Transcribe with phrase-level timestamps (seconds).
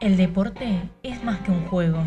[0.00, 2.02] El deporte es más que un juego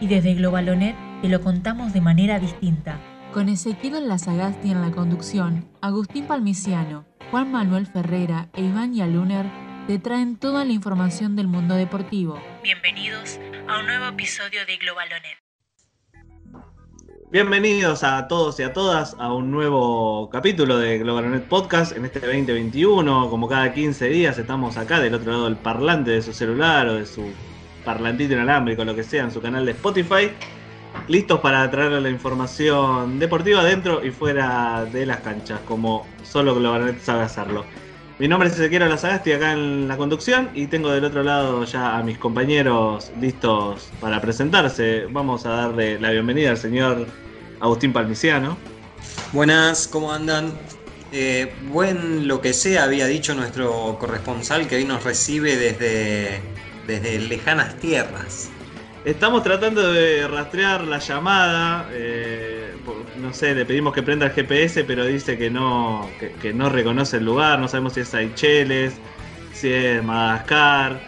[0.00, 2.98] y desde Globalonet te lo contamos de manera distinta.
[3.32, 9.46] Con Ezequiel Lazagasti en la conducción, Agustín Palmiciano, Juan Manuel Ferrera e Iván Yaluner
[9.86, 12.42] te traen toda la información del mundo deportivo.
[12.64, 13.38] Bienvenidos
[13.68, 15.45] a un nuevo episodio de Globalonet.
[17.28, 22.20] Bienvenidos a todos y a todas a un nuevo capítulo de Globalonet Podcast en este
[22.20, 23.28] 2021.
[23.28, 26.94] Como cada 15 días estamos acá del otro lado del parlante de su celular o
[26.94, 27.24] de su
[27.84, 30.30] parlantito inalámbrico, lo que sea, en su canal de Spotify.
[31.08, 37.00] Listos para traerle la información deportiva dentro y fuera de las canchas, como solo Globalonet
[37.00, 37.64] sabe hacerlo.
[38.18, 41.98] Mi nombre es Ezequiel Lazagasti acá en la conducción y tengo del otro lado ya
[41.98, 45.04] a mis compañeros listos para presentarse.
[45.10, 47.06] Vamos a darle la bienvenida al señor
[47.60, 48.56] Agustín Palmiciano.
[49.32, 50.54] Buenas, ¿cómo andan?
[51.12, 56.40] Eh, buen lo que sea, había dicho nuestro corresponsal que hoy nos recibe desde,
[56.86, 58.48] desde lejanas tierras.
[59.04, 61.86] Estamos tratando de rastrear la llamada.
[61.92, 62.55] Eh,
[63.20, 66.08] no sé, le pedimos que prenda el GPS, pero dice que no,
[66.40, 67.58] que, no reconoce el lugar.
[67.58, 68.94] No sabemos si es Seychelles,
[69.52, 71.00] si es Madagascar,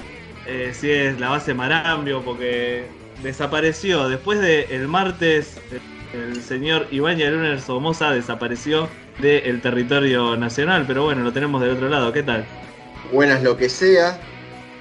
[0.46, 2.86] eh, si es la base Marambio, porque
[3.22, 5.60] desapareció después del martes.
[6.12, 11.88] El señor Iván Yaluner Somoza desapareció del territorio nacional, pero bueno, lo tenemos del otro
[11.88, 12.12] lado.
[12.12, 12.46] ¿Qué tal?
[13.12, 14.18] Buenas lo que sea.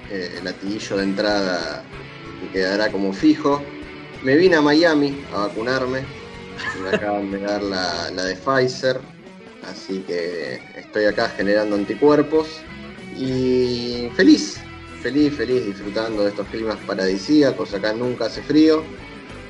[0.10, 1.84] Eh, el latiguillo de entrada
[2.54, 3.62] quedará como fijo.
[4.24, 6.17] Me vine a Miami a vacunarme.
[6.82, 9.00] Me acaban de dar la, de Pfizer.
[9.70, 12.48] Así que estoy acá generando anticuerpos.
[13.18, 14.60] Y feliz,
[15.02, 17.74] feliz, feliz disfrutando de estos climas paradisíacos.
[17.74, 18.84] Acá nunca hace frío.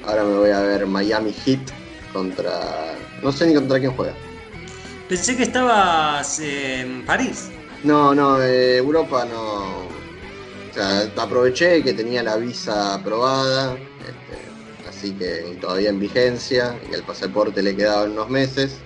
[0.05, 1.59] Ahora me voy a ver Miami Heat
[2.13, 2.95] contra.
[3.21, 4.13] No sé ni contra quién juega.
[5.09, 7.49] Pensé que estabas en París.
[7.83, 9.87] No, no, Europa no
[11.17, 14.46] aproveché que tenía la visa aprobada, este,
[14.97, 18.81] así que todavía en vigencia, y el pasaporte le quedaba unos meses.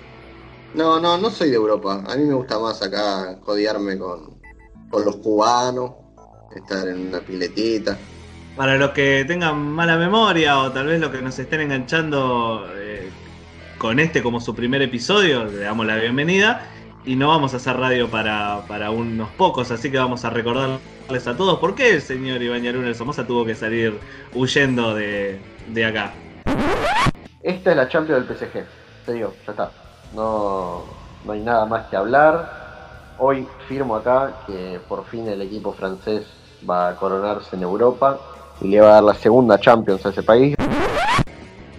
[0.74, 2.04] No, no, no soy de Europa.
[2.06, 4.40] A mí me gusta más acá codiarme con,
[4.92, 5.92] los cubanos,
[6.54, 7.96] estar en una piletita.
[8.56, 13.08] Para los que tengan mala memoria o tal vez los que nos estén enganchando eh,
[13.78, 16.68] con este como su primer episodio, le damos la bienvenida
[17.04, 21.26] y no vamos a hacer radio para, para unos pocos, así que vamos a recordarles
[21.26, 23.98] a todos por qué el señor Iván Yaruna Somoza tuvo que salir
[24.34, 25.40] huyendo de,
[25.86, 26.12] acá.
[27.42, 28.64] Esta es la Champions del PSG,
[29.04, 29.70] te digo, ya está.
[30.14, 30.84] No,
[31.24, 32.62] no hay nada más que hablar.
[33.18, 36.24] Hoy firmo acá que por fin el equipo francés
[36.68, 38.18] va a coronarse en Europa
[38.60, 40.54] y le va a dar la segunda Champions a ese país.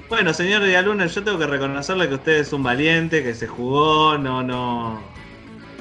[0.09, 4.17] Bueno, señor Dialuna, yo tengo que reconocerle que usted es un valiente, que se jugó,
[4.17, 4.99] no, no,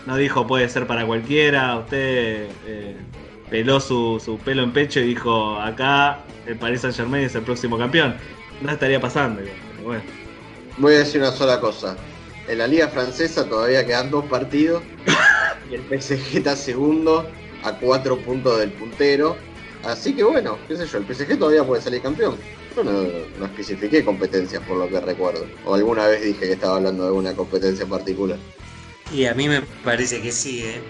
[0.07, 1.79] no dijo puede ser para cualquiera.
[1.79, 2.97] Usted eh,
[3.51, 7.79] peló su, pelo en pecho y dijo acá el Paris Saint Germain es el próximo
[7.79, 8.17] campeón.
[8.61, 9.43] No estaría pasando,
[9.83, 10.03] bueno.
[10.79, 11.97] Voy a decir una sola cosa.
[12.49, 14.83] En la liga francesa todavía quedan dos partidos
[15.71, 17.29] y el PSG está segundo
[17.63, 19.37] a cuatro puntos del puntero.
[19.85, 22.37] Así que bueno, qué sé yo, el PSG todavía puede salir campeón.
[22.75, 22.93] Yo no,
[23.39, 25.45] no, especifiqué competencias por lo que recuerdo.
[25.67, 28.39] O alguna vez dije que estaba hablando de alguna competencia particular.
[29.13, 30.81] Y a mí me parece que sí, ¿eh?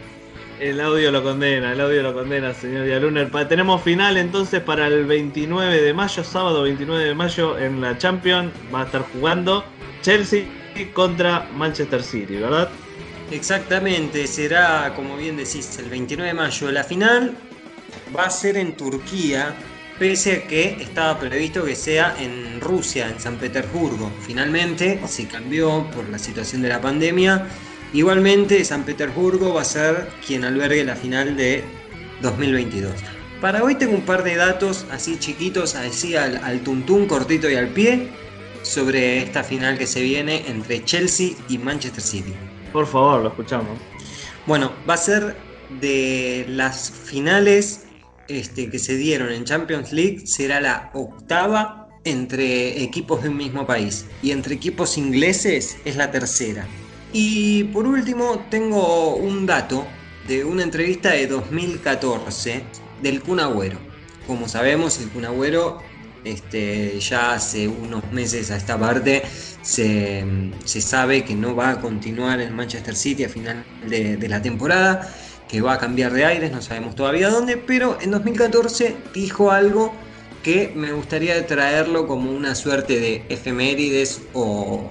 [0.60, 3.30] El audio lo condena, el audio lo condena, señor Dialuner.
[3.48, 8.52] Tenemos final entonces para el 29 de mayo, sábado 29 de mayo en la Champions.
[8.72, 9.64] Va a estar jugando
[10.02, 10.44] Chelsea
[10.94, 12.70] contra Manchester City, ¿verdad?
[13.32, 16.70] Exactamente, será, como bien decís, el 29 de mayo.
[16.70, 17.34] La final
[18.16, 19.56] va a ser en Turquía,
[19.98, 24.12] pese a que estaba previsto que sea en Rusia, en San Petersburgo.
[24.20, 27.48] Finalmente se cambió por la situación de la pandemia.
[27.92, 31.62] Igualmente, San Petersburgo va a ser quien albergue la final de
[32.22, 32.92] 2022.
[33.40, 37.56] Para hoy tengo un par de datos así chiquitos, así al, al tuntún, cortito y
[37.56, 38.08] al pie,
[38.62, 42.32] sobre esta final que se viene entre Chelsea y Manchester City.
[42.72, 43.78] Por favor, lo escuchamos.
[44.46, 45.36] Bueno, va a ser
[45.80, 47.86] de las finales
[48.28, 53.66] este, que se dieron en Champions League será la octava entre equipos de un mismo
[53.66, 56.66] país y entre equipos ingleses es la tercera.
[57.12, 59.86] Y por último tengo un dato
[60.26, 62.62] de una entrevista de 2014
[63.02, 63.78] del Kun Agüero.
[64.26, 65.82] Como sabemos, el Kun Agüero
[66.24, 69.22] este, ya hace unos meses a esta parte
[69.62, 70.24] se,
[70.64, 75.12] sabe que no va a continuar en Manchester City a final de la temporada
[75.52, 79.92] que va a cambiar de aires, no sabemos todavía dónde, pero en 2014 dijo algo
[80.42, 84.90] que me gustaría traerlo como una suerte de efemérides o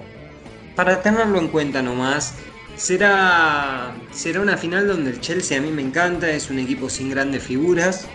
[0.76, 2.36] para tenerlo en cuenta nomás.
[2.76, 7.10] Será, será una final donde el Chelsea a mí me encanta, es un equipo sin
[7.10, 8.08] grandes figuras,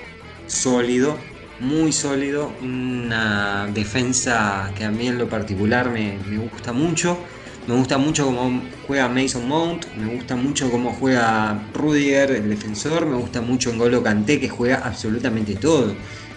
[0.47, 1.19] sólido,
[1.61, 7.19] muy sólido, una defensa que a mí en lo particular me, me gusta mucho.
[7.67, 13.07] Me gusta mucho cómo juega Mason Mount, me gusta mucho cómo juega Rudiger, el defensor,
[13.07, 15.93] me gusta mucho N'Golo Kanté que juega absolutamente todo.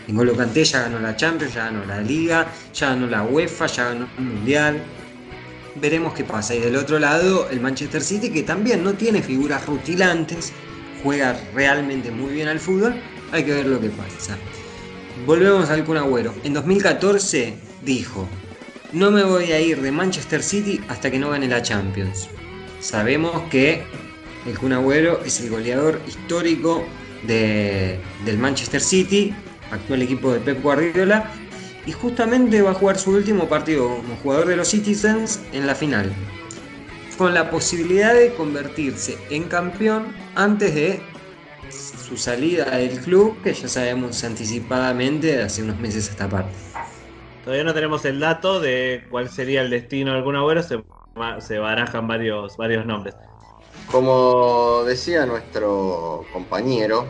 [0.07, 3.83] N'Golo Kanté ya ganó la Champions, ya ganó la Liga, ya ganó la UEFA, ya
[3.89, 4.81] ganó el Mundial.
[5.75, 6.56] Veremos qué pasa.
[6.56, 10.51] Y del otro lado, el Manchester City que también no tiene figuras rutilantes,
[11.04, 12.95] juega realmente muy bien al fútbol.
[13.31, 14.38] Hay que ver lo que pasa.
[15.25, 16.33] Volvemos al Kun Agüero.
[16.44, 18.27] En 2014 dijo,
[18.92, 22.27] no me voy a ir de Manchester City hasta que no gane la Champions.
[22.80, 23.83] Sabemos que
[24.48, 26.86] el Kun Agüero es el goleador histórico
[27.27, 29.33] de, del Manchester City,
[29.71, 31.30] actual equipo de Pep Guardiola,
[31.89, 35.74] y justamente va a jugar su último partido como jugador de los Citizens en la
[35.74, 36.13] final,
[37.18, 41.01] con la posibilidad de convertirse en campeón antes de
[41.71, 46.53] su salida del club, que ya sabemos anticipadamente hace unos meses a esta parte.
[47.44, 50.83] Todavía no tenemos el dato de cuál sería el destino de algún agüero, se,
[51.39, 53.15] se barajan varios, varios nombres.
[53.89, 57.07] Como decía nuestro compañero,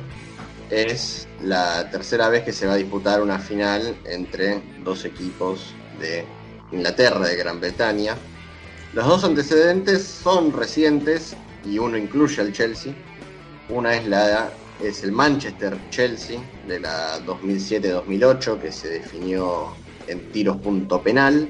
[0.70, 6.26] es la tercera vez que se va a disputar una final entre dos equipos de
[6.72, 8.16] Inglaterra, de Gran Bretaña.
[8.94, 12.94] Los dos antecedentes son recientes y uno incluye al Chelsea.
[13.70, 14.52] Una es la
[14.82, 19.76] es el Manchester Chelsea de la 2007-2008 que se definió
[20.08, 21.50] en tiros punto penal.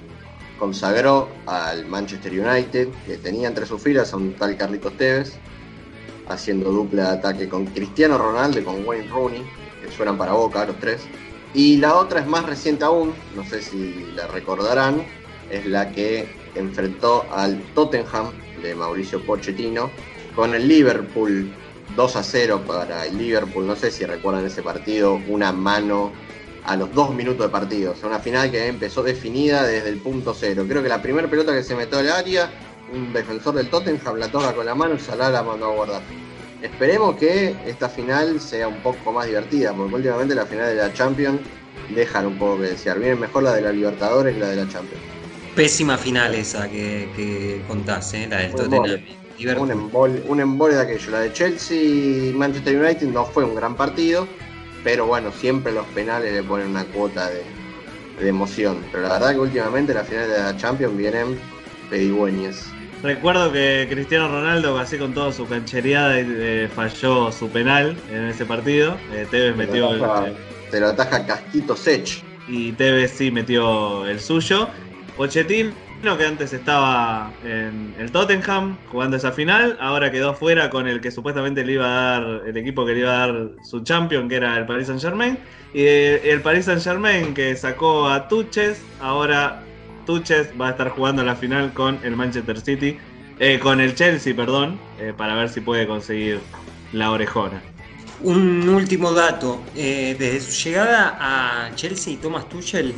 [0.57, 5.39] Consagró al Manchester United que tenía entre sus filas a un tal Carlitos Tevez
[6.27, 9.43] haciendo dupla de ataque con Cristiano Ronaldo y con Wayne Rooney,
[9.91, 11.01] suenan para boca los tres.
[11.53, 15.03] Y la otra es más reciente aún, no sé si la recordarán,
[15.49, 18.31] es la que enfrentó al Tottenham
[18.61, 19.89] de Mauricio Pochettino
[20.35, 21.51] con el Liverpool
[21.95, 23.65] 2 a 0 para el Liverpool.
[23.65, 26.11] No sé si recuerdan ese partido, una mano
[26.65, 27.93] a los dos minutos de partido.
[27.93, 30.65] O sea, una final que empezó definida desde el punto cero.
[30.67, 32.51] Creo que la primera pelota que se metió al área
[32.93, 36.01] un defensor del Tottenham la toca con la mano y Salah la mandó a guardar.
[36.61, 40.93] Esperemos que esta final sea un poco más divertida, porque últimamente la final de la
[40.93, 41.39] Champions
[41.95, 42.99] dejan un poco que desear.
[42.99, 45.01] Viene mejor la de la Libertadores que la de la Champions.
[45.55, 48.27] Pésima final esa que, que contás, ¿eh?
[48.29, 48.99] la del Tottenham.
[49.57, 51.11] Un embole, un embole de aquello.
[51.11, 54.27] La de Chelsea y Manchester United no fue un gran partido,
[54.83, 57.43] pero bueno, siempre los penales le ponen una cuota de,
[58.19, 58.83] de emoción.
[58.91, 61.39] Pero la verdad que últimamente las finales de la Champions vienen
[61.89, 62.65] pedigüeñas.
[63.01, 68.45] Recuerdo que Cristiano Ronaldo, así con toda su canchereada, eh, falló su penal en ese
[68.45, 68.97] partido.
[69.13, 70.25] Eh, Tevez metió.
[70.25, 70.35] el,
[70.69, 72.21] se lo ataja Casquito Sech.
[72.49, 74.67] Y Tevez sí metió el suyo.
[75.15, 75.73] Pochettino,
[76.17, 81.11] que antes estaba en el Tottenham jugando esa final, ahora quedó fuera con el que
[81.11, 84.35] supuestamente le iba a dar, el equipo que le iba a dar su champion, que
[84.35, 85.37] era el Paris Saint Germain.
[85.73, 89.63] Y el Paris Saint Germain que sacó a Tuches, ahora
[90.09, 92.97] Tuches va a estar jugando la final con el Manchester City,
[93.37, 96.39] eh, con el Chelsea, perdón, eh, para ver si puede conseguir
[96.93, 97.61] la orejona.
[98.23, 102.95] Un último dato, eh, desde su llegada a Chelsea, Thomas Tuchel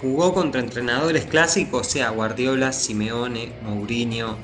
[0.00, 4.38] jugó contra entrenadores clásicos, sea Guardiola, Simeone, Mourinho,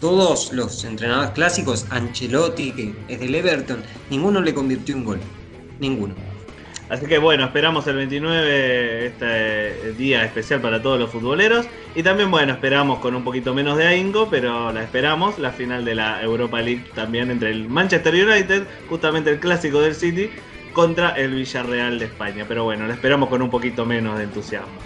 [0.00, 5.18] todos los entrenadores clásicos, Ancelotti, que es del Everton, ninguno le convirtió un gol,
[5.80, 6.33] ninguno.
[6.88, 11.66] Así que bueno, esperamos el 29, este día especial para todos los futboleros.
[11.94, 15.84] Y también, bueno, esperamos con un poquito menos de ahínco, pero la esperamos, la final
[15.84, 20.30] de la Europa League también entre el Manchester United, justamente el clásico del City,
[20.74, 22.44] contra el Villarreal de España.
[22.46, 24.78] Pero bueno, la esperamos con un poquito menos de entusiasmo.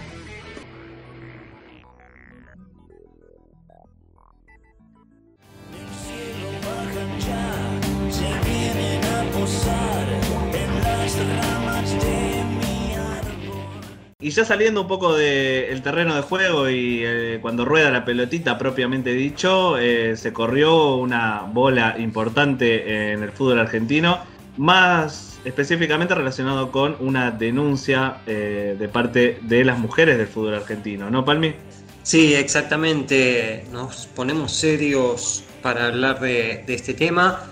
[14.28, 18.58] Y ya saliendo un poco del terreno de juego y eh, cuando rueda la pelotita
[18.58, 24.18] propiamente dicho, eh, se corrió una bola importante en el fútbol argentino,
[24.58, 31.08] más específicamente relacionado con una denuncia eh, de parte de las mujeres del fútbol argentino,
[31.08, 31.54] ¿no, Palmi?
[32.02, 33.64] Sí, exactamente.
[33.72, 37.48] Nos ponemos serios para hablar de, de este tema.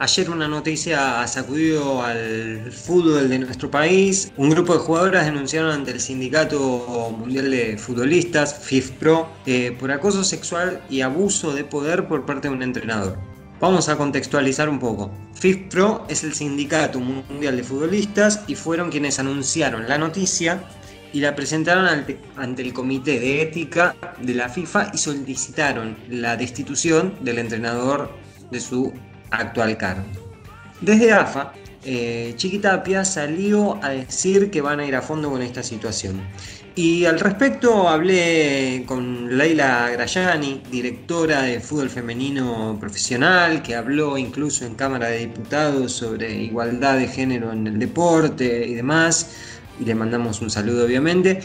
[0.00, 4.32] Ayer una noticia ha sacudido al fútbol de nuestro país.
[4.36, 10.24] Un grupo de jugadoras denunciaron ante el Sindicato Mundial de Futbolistas, FIFPRO, eh, por acoso
[10.24, 13.16] sexual y abuso de poder por parte de un entrenador.
[13.60, 15.12] Vamos a contextualizar un poco.
[15.34, 20.64] FIFPRO es el Sindicato Mundial de Futbolistas y fueron quienes anunciaron la noticia
[21.12, 27.14] y la presentaron ante, el Comité de Ética de la FIFA y solicitaron la destitución
[27.20, 28.10] del entrenador
[28.50, 28.92] de su
[29.30, 30.04] actual cargo.
[30.80, 31.52] Desde AFA
[31.86, 36.22] eh, Chiquitapia salió a decir que van a ir a fondo con esta situación.
[36.76, 44.64] Y al respecto hablé con Leila Grayani, directora de fútbol femenino profesional, que habló incluso
[44.64, 49.30] en Cámara de Diputados sobre igualdad de género en el deporte y demás,
[49.78, 51.40] y le mandamos un saludo obviamente.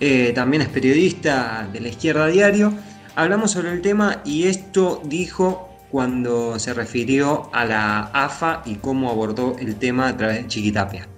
[0.00, 2.72] Eh, también es periodista de la Izquierda Diario.
[3.16, 9.10] Hablamos sobre el tema y esto dijo cuando se refirió a la AFA y cómo
[9.10, 11.08] abordó el tema a través de Chiquitapia.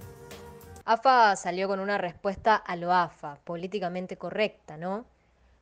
[0.85, 5.05] AFA salió con una respuesta a lo AFA, políticamente correcta, ¿no?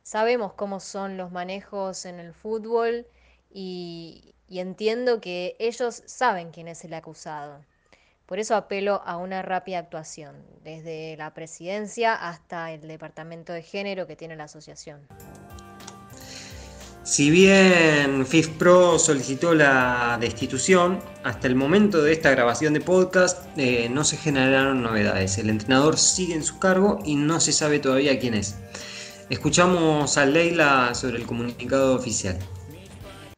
[0.01, 3.05] Sabemos cómo son los manejos en el fútbol
[3.51, 7.63] y, entiendo que ellos saben quién es el acusado.
[8.25, 14.07] Por eso apelo a una rápida actuación, desde la presidencia hasta el departamento de género
[14.07, 15.07] que tiene la asociación.
[17.09, 23.89] Si bien FIFPro solicitó la destitución, hasta el momento de esta grabación de podcast eh,
[23.89, 25.39] no se generaron novedades.
[25.39, 28.59] El entrenador sigue en su cargo y no se sabe todavía quién es.
[29.31, 32.37] Escuchamos a Leila sobre el comunicado oficial.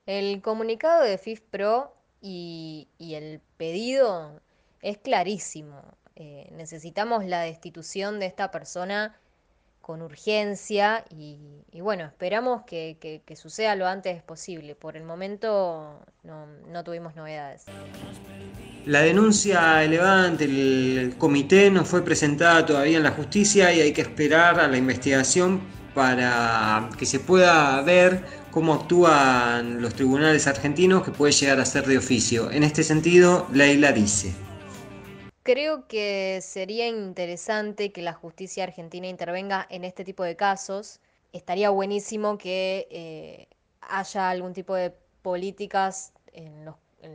[0.06, 4.42] El comunicado de FIFPro y, el pedido
[4.82, 5.82] es clarísimo.
[6.18, 9.18] Eh, necesitamos la destitución de esta persona
[9.82, 11.38] con urgencia y,
[11.82, 14.76] bueno, esperamos que, suceda lo antes posible.
[14.76, 17.66] Por el momento no, tuvimos novedades.
[18.86, 23.94] La denuncia elevada ante el comité no fue presentada todavía en la justicia y hay
[23.94, 25.62] que esperar a la investigación
[25.94, 31.86] para que se pueda ver cómo actúan los tribunales argentinos que puede llegar a ser
[31.86, 32.52] de oficio.
[32.52, 34.34] En este sentido, Leila dice.
[35.44, 41.00] Creo que sería interesante que la justicia argentina intervenga en este tipo de casos.
[41.34, 43.48] Estaría buenísimo que eh,
[43.82, 44.94] haya algún tipo de
[45.24, 46.66] políticas en,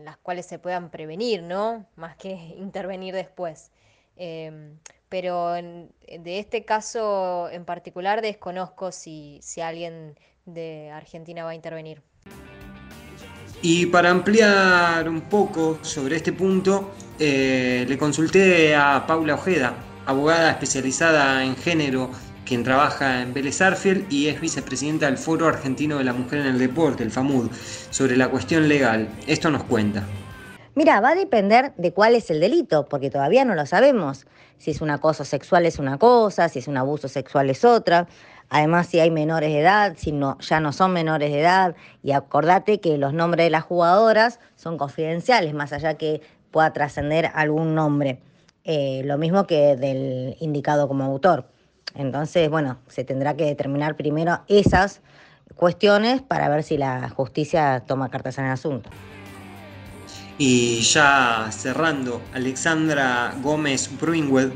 [0.04, 1.87] las cuales se puedan prevenir, ¿no?
[1.95, 3.71] Más que intervenir después.
[4.16, 4.78] Em,
[5.09, 12.02] pero de este caso en particular desconozco si alguien de Argentina va a intervenir.
[13.63, 20.51] Y para ampliar un poco sobre este punto, eh, le consulté a Paula Ojeda, abogada
[20.51, 22.11] especializada en género,
[22.45, 26.47] quien trabaja en Vélez Arfiel y es vicepresidenta del Foro Argentino de la Mujer en
[26.47, 27.51] el Deporte, el FAMUD,
[27.91, 29.09] sobre la cuestión legal.
[29.27, 30.05] Esto nos cuenta.
[30.75, 34.27] Mira, va a depender de cuál es el delito, porque todavía no lo sabemos.
[34.59, 38.07] Si es un acoso sexual es una cosa, si es un abuso sexual es otra.
[38.49, 41.75] Además, si hay menores de edad, si no, ya no son menores de edad.
[42.03, 47.31] Y acordate que los nombres de las jugadoras son confidenciales, más allá que pueda trascender
[47.35, 48.21] algún nombre.
[48.65, 51.49] Eh, lo mismo que del indicado como autor.
[51.95, 55.00] Entonces, bueno, se tendrá que determinar primero esas
[55.55, 58.91] cuestiones para ver si la justicia toma cartas en el asunto.
[60.38, 64.53] Y ya cerrando, Alexandra Gómez Bruinwell,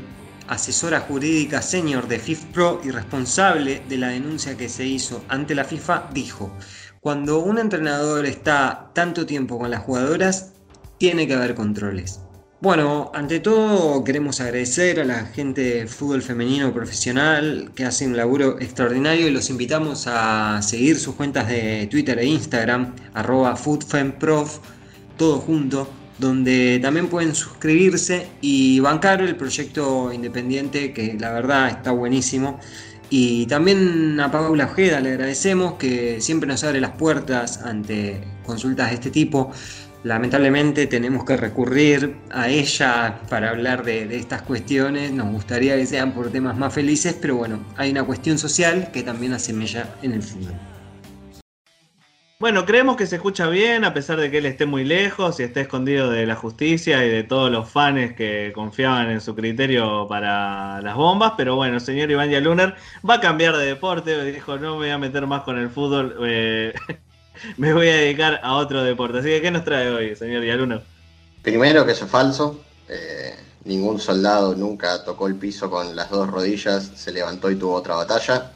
[0.51, 5.63] asesora jurídica senior de FIFPro y responsable de la denuncia que se hizo ante la
[5.63, 6.51] FIFA, dijo,
[6.99, 10.51] cuando un entrenador está tanto tiempo con las jugadoras,
[10.97, 12.19] tiene que haber controles.
[12.59, 18.17] Bueno, ante todo queremos agradecer a la gente de fútbol femenino profesional que hace un
[18.17, 24.59] laburo extraordinario y los invitamos a seguir sus cuentas de Twitter e Instagram, arroba foodfemprof,
[25.17, 25.89] todo junto,
[26.21, 32.59] donde también pueden suscribirse y bancar el proyecto independiente que la verdad está buenísimo.
[33.09, 38.89] Y también a Paula Ojeda le agradecemos que siempre nos abre las puertas ante consultas
[38.89, 39.51] de este tipo.
[40.03, 45.11] Lamentablemente tenemos que recurrir a ella para hablar de, estas cuestiones.
[45.11, 49.01] Nos gustaría que sean por temas más felices, pero bueno, hay una cuestión social que
[49.01, 50.70] también asemella en el fútbol.
[52.41, 55.43] Bueno, creemos que se escucha bien, a pesar de que él esté muy lejos y
[55.43, 60.07] esté escondido de la justicia y de todos los fans que confiaban en su criterio
[60.09, 61.33] para las bombas.
[61.37, 62.73] Pero bueno, señor Iván Yaluner
[63.07, 64.23] va a cambiar de deporte.
[64.23, 66.17] Dijo, no me voy a meter más con el fútbol.
[66.25, 66.73] Eh,
[67.57, 69.19] me voy a dedicar a otro deporte.
[69.19, 70.81] Así que, ¿qué nos trae hoy, señor Yaluno?
[71.43, 72.59] Primero que eso es falso.
[72.89, 77.75] Eh, ningún soldado nunca tocó el piso con las dos rodillas, se levantó y tuvo
[77.75, 78.53] otra batalla.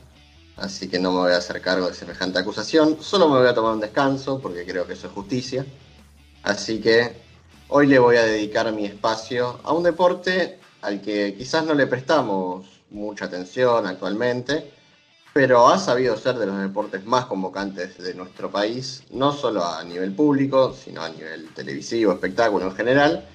[0.57, 2.97] Así que no me voy a hacer cargo de semejante acusación.
[3.01, 5.65] Solo me voy a tomar un descanso porque creo que eso es justicia.
[6.43, 7.17] Así que
[7.67, 11.87] hoy le voy a dedicar mi espacio a un deporte al que quizás no le
[11.87, 14.71] prestamos mucha atención actualmente,
[15.33, 19.83] pero ha sabido ser de los deportes más convocantes de nuestro país, no solo a
[19.83, 23.27] nivel público, sino a nivel televisivo, espectáculo en general,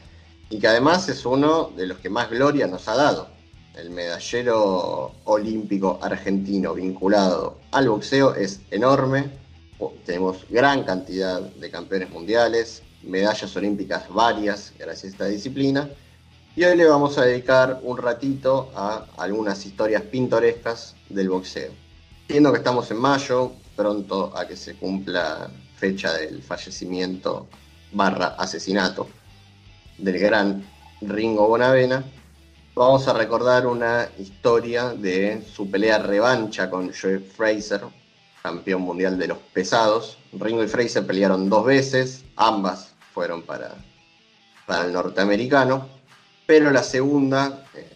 [0.49, 3.29] y que además es uno de los que más gloria nos ha dado.
[3.75, 9.31] El medallero olímpico argentino vinculado al boxeo es enorme,
[10.05, 15.89] tenemos gran cantidad de campeones mundiales, medallas olímpicas varias gracias a esta disciplina.
[16.57, 21.71] Y hoy le vamos a dedicar un ratito a algunas historias pintorescas del boxeo.
[22.29, 27.47] Siendo que estamos en mayo, pronto a que se cumpla fecha del fallecimiento
[27.93, 29.09] barra asesinato
[29.97, 30.65] del gran
[31.01, 32.05] Ringo Bonavena,
[32.75, 37.83] vamos a recordar una historia de su pelea revancha con Joe Fraser,
[38.43, 40.19] campeón mundial de los pesados.
[40.33, 43.75] Ringo y Fraser pelearon dos veces, ambas fueron para,
[44.67, 45.89] para el norteamericano,
[46.47, 47.87] pero la segunda eh,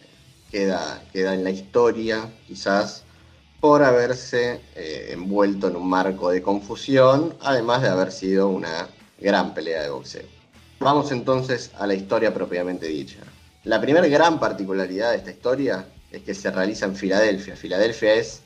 [0.51, 3.03] queda, queda en la historia, quizás
[3.59, 8.87] por haberse eh, envuelto en un marco de confusión, además de haber sido una
[9.19, 10.25] gran pelea de boxeo.
[10.79, 13.21] Vamos entonces a la historia propiamente dicha.
[13.65, 17.55] La primera gran particularidad de esta historia es que se realiza en Filadelfia.
[17.55, 18.43] Filadelfia es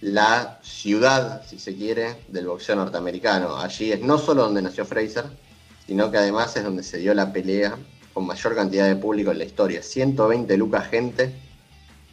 [0.00, 3.58] la ciudad, si se quiere, del boxeo norteamericano.
[3.58, 5.26] Allí es no solo donde nació Fraser,
[5.86, 7.76] sino que además es donde se dio la pelea
[8.14, 9.82] con mayor cantidad de público en la historia.
[9.82, 11.34] 120 lucas gente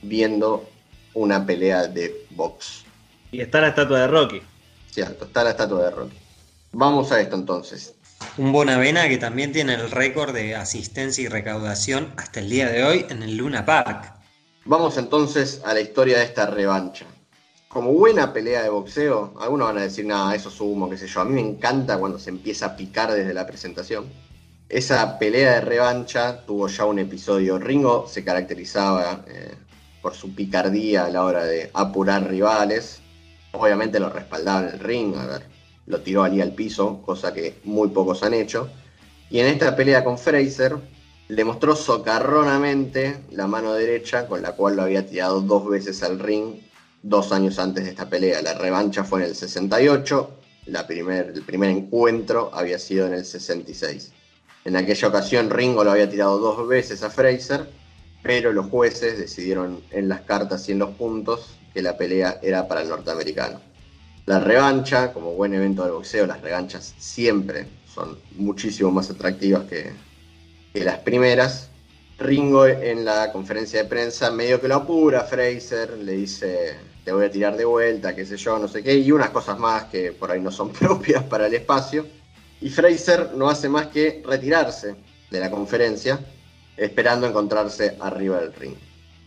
[0.02, 0.68] viendo
[1.14, 2.84] una pelea de box.
[3.32, 4.42] Y está la estatua de Rocky.
[4.92, 6.18] Cierto, está la estatua de Rocky.
[6.74, 7.95] Vamos a esto entonces.
[8.38, 12.84] Un Bonavena que también tiene el récord de asistencia y recaudación hasta el día de
[12.84, 14.14] hoy en el Luna Park.
[14.66, 17.06] Vamos entonces a la historia de esta revancha.
[17.68, 21.08] Como buena pelea de boxeo, algunos van a decir, nada, eso es humo, qué sé
[21.08, 21.22] yo.
[21.22, 24.06] A mí me encanta cuando se empieza a picar desde la presentación.
[24.68, 27.60] Esa pelea de revancha tuvo ya un episodio.
[27.60, 29.54] Ringo se caracterizaba eh,
[30.02, 33.02] por su picardía a la hora de apurar rivales.
[33.52, 35.55] Obviamente lo respaldaba el ring, a ver,
[35.88, 38.70] lo tiró allí al piso, cosa que muy pocos han hecho.
[39.30, 40.78] Y en esta pelea con Fraser,
[41.28, 46.20] le mostró socarronamente la mano derecha con la cual lo había tirado dos veces al
[46.20, 46.62] ring
[47.02, 48.42] dos años antes de esta pelea.
[48.42, 50.30] La revancha fue en el 68,
[50.68, 54.12] la primer, el primer encuentro había sido en el 66.
[54.66, 57.68] En aquella ocasión Ringo lo había tirado dos veces a Fraser,
[58.24, 62.68] pero los jueces decidieron en las cartas y en los puntos que la pelea era
[62.68, 63.62] para el norteamericano.
[64.26, 69.92] La revancha, como buen evento de boxeo, las revanchas siempre son muchísimo más atractivas que,
[70.74, 71.70] que las primeras.
[72.18, 77.26] Ringo en la conferencia de prensa medio que lo apura, Fraser le dice te voy
[77.26, 80.12] a tirar de vuelta, qué sé yo, no sé qué, y unas cosas más que
[80.12, 82.06] por ahí no son propias para el espacio.
[82.60, 84.96] Y Fraser no hace más que retirarse
[85.30, 86.20] de la conferencia,
[86.76, 88.76] esperando encontrarse arriba del ring.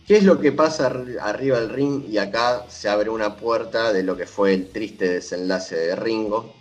[0.09, 0.87] ¿Qué es lo que pasa
[1.21, 2.03] arriba del ring?
[2.09, 6.51] Y acá se abre una puerta de lo que fue el triste desenlace de Ringo.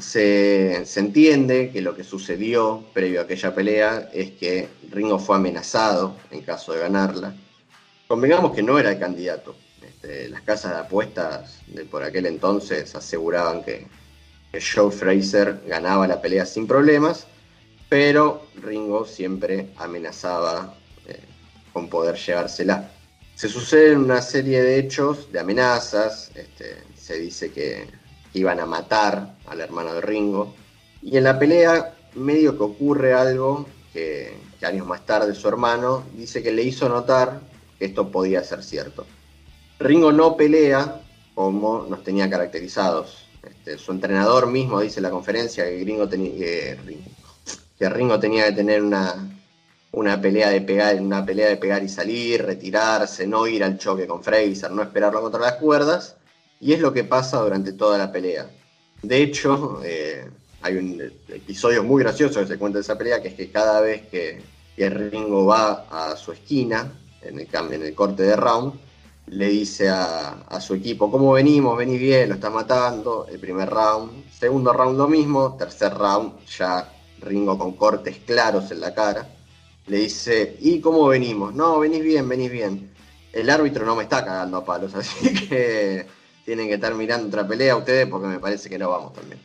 [0.00, 5.36] Se, se, entiende que lo que sucedió previo a aquella pelea es que Ringo fue
[5.36, 7.34] amenazado en caso de ganarla.
[8.08, 9.54] Convengamos que no era el candidato.
[9.82, 13.86] Este, las casas de apuestas de por aquel entonces aseguraban que,
[14.54, 17.26] Joe Fraser ganaba la pelea sin problemas,
[17.90, 20.74] pero Ringo siempre amenazaba
[21.06, 21.18] eh,
[21.74, 22.93] con poder llevársela.
[23.34, 27.86] Se suceden una serie de hechos, de amenazas, este, se dice que
[28.32, 30.54] iban a matar al hermano de Ringo,
[31.02, 36.42] y en la pelea medio que ocurre algo que años más tarde su hermano dice
[36.42, 37.40] que le hizo notar
[37.78, 39.06] que esto podía ser cierto.
[39.78, 41.00] Ringo no pelea
[41.34, 43.26] como nos tenía caracterizados.
[43.42, 46.08] Este, su entrenador mismo dice en la conferencia que, Ringo
[48.18, 49.33] tenía que tener una,
[49.94, 54.06] una, pelea de pegar, una pelea de pegar y salir, retirarse, no ir al choque
[54.06, 56.16] con Fraser, no esperarlo contra las cuerdas.
[56.60, 58.48] Y es lo que pasa durante toda la pelea.
[59.02, 60.28] De hecho, eh,
[60.62, 63.80] hay un episodio muy gracioso que se cuenta de esa pelea, que es que cada
[63.80, 64.42] vez que,
[64.76, 68.74] Ringo va a su esquina, en el, en el corte de round,
[69.26, 71.76] le dice a, su equipo, ¿cómo venimos?
[71.76, 73.26] Venís bien, lo está matando.
[73.30, 74.30] El primer round.
[74.30, 75.56] Segundo round lo mismo.
[75.58, 79.26] Tercer round ya Ringo con cortes claros en la cara.
[79.86, 81.54] Le dice, ¿y cómo venimos?
[81.54, 82.90] No, venís bien, venís bien.
[83.32, 86.06] El árbitro no me está cagando a palos, así que
[86.44, 89.40] tienen que estar mirando otra pelea ustedes porque me parece que no vamos también.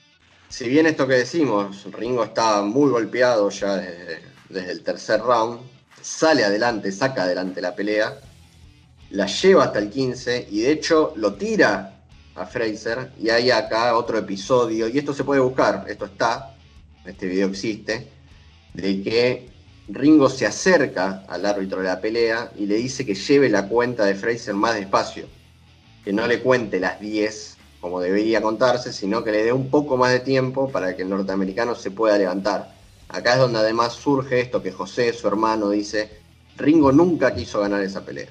[0.48, 5.60] Si bien esto que decimos, Ringo está muy golpeado ya desde, el tercer round,
[6.02, 8.20] sale adelante, saca adelante la pelea
[9.12, 12.04] la lleva hasta el 15 y de hecho lo tira
[12.36, 16.56] a Fraser y hay acá otro episodio, y esto se puede buscar, esto está,
[17.06, 18.08] este video existe,
[18.74, 19.50] de que
[19.92, 24.06] Ringo se acerca al árbitro de la pelea y le dice que lleve la cuenta
[24.06, 25.26] de Fraser más despacio,
[26.04, 29.98] que no le cuente las 10 como debería contarse, sino que le dé un poco
[29.98, 32.76] más de tiempo para que el norteamericano se pueda levantar.
[33.08, 36.20] Acá es donde además surge esto que José, su hermano, dice,
[36.58, 38.28] Ringo nunca quiso ganar esa pelea.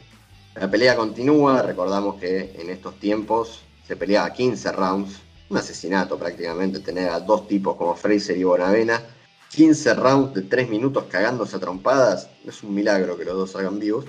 [0.54, 5.18] La pelea continúa, recordamos que en estos tiempos se peleaba 15 rounds,
[5.48, 9.02] un asesinato prácticamente, tener a dos tipos como Fraser y Bonavena
[9.50, 13.78] 15 rounds de 3 minutos cagándose a trompadas, es un milagro que los dos salgan
[13.78, 14.04] vivos.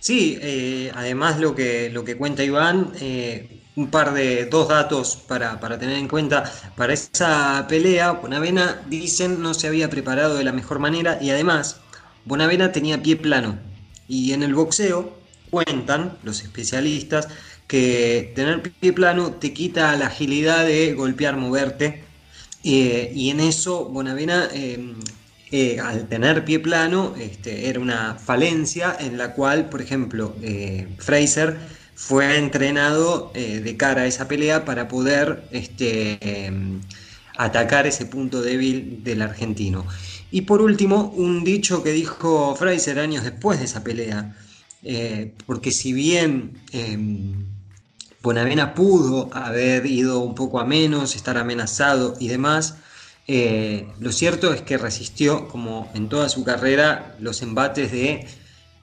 [0.00, 5.16] Sí, eh, además lo que, lo que cuenta Iván, eh, un par de dos datos
[5.16, 6.50] para, para, tener en cuenta.
[6.76, 11.80] Para esa pelea, Bonavena, dicen, no se había preparado de la mejor manera y además,
[12.24, 13.58] Bonavena tenía pie plano.
[14.08, 15.18] Y en el boxeo,
[15.50, 17.28] cuentan los especialistas,
[17.66, 22.04] que tener pie plano te quita la agilidad de golpear, moverte.
[22.62, 29.18] Eh, y en eso, Bonavena eh, al tener pie plano, este, era una falencia en
[29.18, 31.56] la cual, por ejemplo, eh, Fraser
[31.94, 36.80] fue entrenado de cara a esa pelea para poder este, em,
[37.36, 39.86] atacar ese punto débil del argentino.
[40.30, 44.34] Y por último, un dicho que dijo Fraser años después de esa pelea,
[45.46, 47.49] porque si bien em,
[48.22, 52.76] Bonavena pudo haber ido un poco a menos, estar amenazado y demás,
[53.32, 58.26] eh, lo cierto es que resistió, como en toda su carrera, los embates de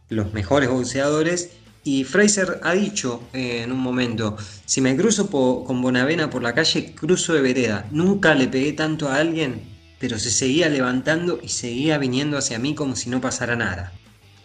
[0.07, 1.49] los mejores boxeadores.
[1.83, 6.53] Y Fraser ha dicho eh, en un momento, si me cruzo con Bonavena por la
[6.53, 7.87] calle, cruzo de vereda.
[7.91, 9.63] Nunca le pegué tanto a alguien,
[9.99, 13.91] pero se seguía levantando y seguía viniendo hacia mí como si no pasara nada.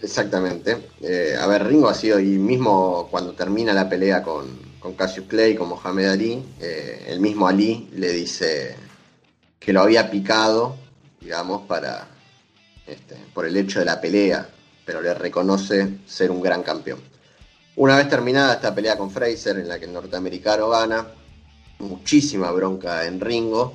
[0.01, 0.79] Exactamente.
[1.01, 5.27] Eh, a ver, Ringo ha sido, y mismo cuando termina la pelea con, con Cassius
[5.29, 6.45] Clay, con Mohamed Ali,
[7.07, 8.75] el mismo Ali le dice,
[9.61, 10.77] que lo había picado,
[11.21, 12.09] digamos, para
[12.85, 14.49] este, por el hecho de la pelea,
[14.85, 16.99] pero le reconoce ser un gran campeón.
[17.77, 21.07] Una vez terminada esta pelea con Fraser, en la que el norteamericano gana,
[21.79, 23.75] muchísima bronca en Ringo,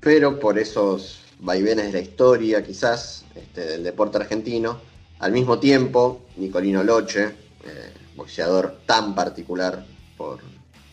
[0.00, 4.80] pero por esos vaivenes de la historia, quizás, este, del deporte argentino,
[5.18, 7.24] al mismo tiempo, Nicolino Loche,
[7.64, 10.40] eh, boxeador tan particular por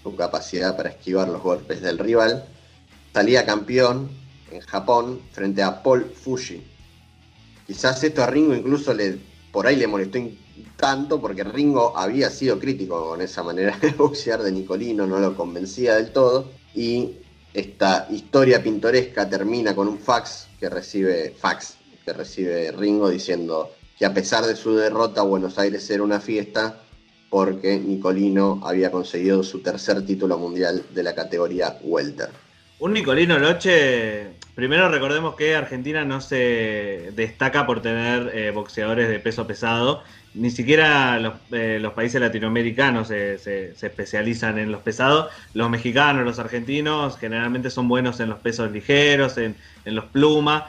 [0.01, 2.45] su capacidad para esquivar los golpes del rival,
[3.13, 4.09] salía campeón
[4.51, 6.63] en Japón frente a Paul Fuji.
[7.65, 8.93] Quizás esto a Ringo incluso
[9.51, 10.19] por ahí le molestó
[10.75, 15.35] tanto porque Ringo había sido crítico con esa manera de boxear de Nicolino, no lo
[15.35, 16.51] convencía del todo.
[16.75, 17.17] Y
[17.53, 24.05] esta historia pintoresca termina con un fax que recibe, fax que recibe Ringo diciendo que
[24.05, 26.82] a pesar de su derrota Buenos Aires era una fiesta
[27.33, 32.29] porque Nicolino había conseguido su tercer título mundial de la categoría welter.
[32.77, 39.17] Un Nicolino Loche, primero recordemos que Argentina no se destaca por tener eh, boxeadores de
[39.17, 40.03] peso pesado,
[40.35, 47.17] ni siquiera los, eh, países latinoamericanos se, especializan en los pesados, los mexicanos, los argentinos
[47.17, 50.65] generalmente son buenos en los pesos ligeros, en, los plumas,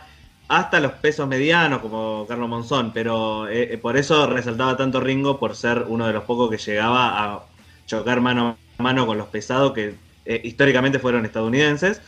[0.49, 5.57] hasta los pesos medianos como Carlos Monzón, pero eh, por eso resaltaba tanto Ringo por
[5.57, 7.45] ser uno de los pocos que llegaba a
[7.87, 12.01] chocar mano a mano con los pesados que eh, históricamente fueron estadounidenses.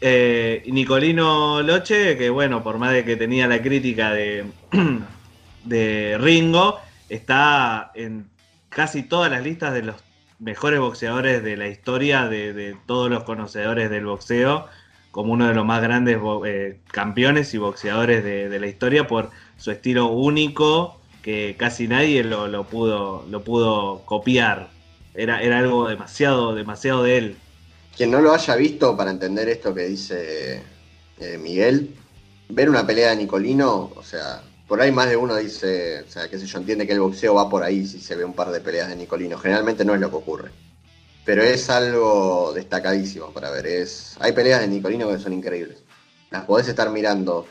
[0.00, 4.12] Eh, Nicolino Loche, que bueno, por más de que tenía la crítica
[5.64, 8.28] de Ringo, está en
[8.68, 9.96] casi todas las listas de los
[10.38, 14.66] mejores boxeadores de la historia, de, todos los conocedores del boxeo,
[15.10, 19.70] como uno de los más grandes eh, campeones y boxeadores de, la historia por su
[19.70, 24.68] estilo único que casi nadie lo, pudo, lo pudo copiar.
[25.14, 27.36] Era, era algo demasiado, demasiado de él
[28.00, 30.62] quien no lo haya visto para entender esto que dice
[31.18, 31.94] eh, Miguel,
[32.48, 36.26] ver una pelea de Nicolino, o sea, por ahí más de uno dice, o sea,
[36.28, 38.52] qué sé yo, entiende que el boxeo va por ahí si se ve un par
[38.52, 39.36] de peleas de Nicolino.
[39.36, 40.50] Generalmente no es lo que ocurre.
[41.24, 43.66] Pero es algo destacadísimo para ver.
[43.66, 45.82] Es, hay peleas de Nicolino que son increíbles.
[46.30, 47.46] Las podés estar mirando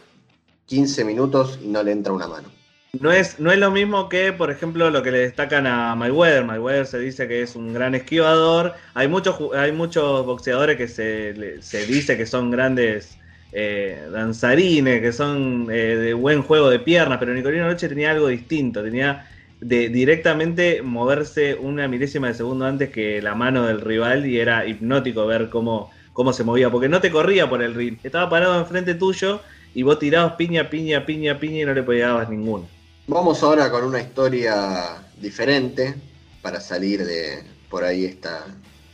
[0.66, 2.50] 15 minutos y no le entra una mano.
[2.94, 6.44] No es, no es lo mismo que, por ejemplo, lo que le destacan a Mayweather.
[6.44, 8.74] Mayweather se dice que es un gran esquivador.
[8.96, 13.20] Hay muchos, hay muchos boxeadores que se, se dice que son grandes
[13.52, 18.28] eh, danzarines, que son eh, de buen juego de piernas, pero Nicolino Noche tenía algo
[18.28, 18.84] distinto.
[18.84, 19.28] Tenía
[19.62, 24.66] de directamente moverse una milésima de segundo antes que la mano del rival y era
[24.66, 28.60] hipnótico ver cómo, cómo se movía, porque no te corría por el ring, estaba parado
[28.60, 29.42] enfrente tuyo
[29.74, 32.68] y vos tirabas piña, piña, piña, piña y no le pegabas ninguno.
[33.08, 35.96] Vamos ahora con una historia diferente
[36.42, 38.46] para salir de por ahí esta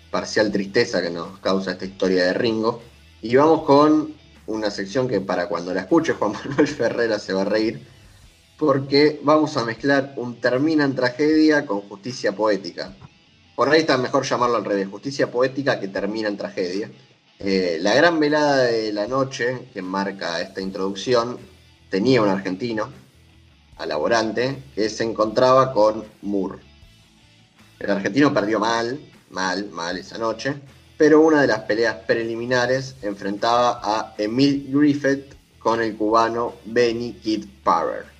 [0.09, 2.81] parcial tristeza que nos causa esta historia de Ringo.
[3.21, 4.13] Y vamos con
[4.47, 7.81] una sección que para cuando la escuche Juan Manuel Ferrera se va a reír,
[8.57, 12.93] porque vamos a mezclar un termina en tragedia con justicia poética.
[13.55, 16.89] Por ahí está mejor llamarlo al revés, justicia poética que termina en tragedia.
[17.39, 21.37] Eh, la gran velada de la noche que marca esta introducción
[21.89, 22.89] tenía un argentino,
[23.77, 26.59] a Laborante, que se encontraba con Moore.
[27.79, 28.99] El argentino perdió mal,
[29.31, 30.55] mal, mal esa noche,
[30.97, 37.45] pero una de las peleas preliminares enfrentaba a Emil Griffith con el cubano Benny Kid
[37.63, 38.14] Parrer.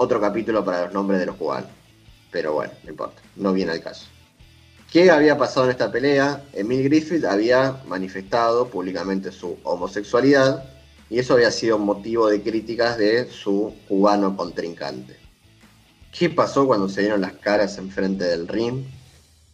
[0.00, 1.70] Otro capítulo para los nombres de los cubanos.
[2.30, 4.06] Pero bueno, no importa, no viene al caso.
[4.92, 6.44] ¿Qué había pasado en esta pelea?
[6.52, 10.62] Emil Griffith había manifestado públicamente su homosexualidad
[11.10, 15.16] y eso había sido motivo de críticas de su cubano contrincante.
[16.16, 18.84] ¿Qué pasó cuando se dieron las caras enfrente del ring?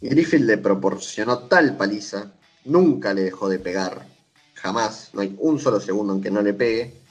[0.03, 2.33] Griffith le proporcionó tal paliza,
[2.67, 4.05] nunca le dejó de pegar,
[4.53, 7.04] jamás, no hay un solo segundo en que no le pegue.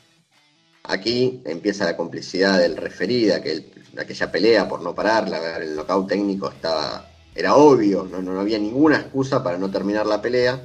[0.84, 6.50] Aquí empieza la complicidad del referido, que aquella pelea por no pararla, el knockout técnico
[6.50, 10.62] estaba era obvio, no, no, había ninguna excusa para no terminar la pelea,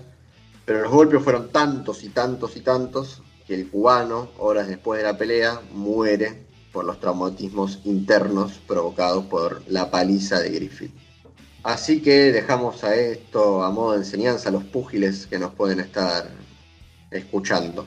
[0.64, 5.04] pero los golpes fueron tantos y tantos y tantos que el cubano, horas después de
[5.04, 10.94] la pelea, muere por los traumatismos internos provocados por la paliza de Griffith.
[11.62, 15.80] Así que dejamos a esto a modo de enseñanza a los púgiles que nos pueden
[15.80, 16.30] estar
[17.10, 17.86] escuchando.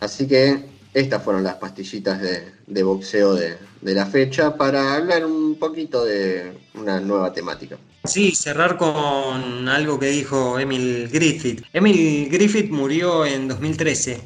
[0.00, 6.04] Así que estas fueron las pastillitas de, boxeo de la fecha para hablar un poquito
[6.04, 7.78] de una nueva temática.
[8.04, 11.62] Sí, cerrar con algo que dijo Emil Griffith.
[11.72, 14.20] Emil Griffith murió en 2013